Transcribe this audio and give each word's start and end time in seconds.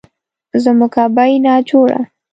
زموږ 0.63 0.93
ابۍ 1.05 1.33
ناجوړه 1.45 2.01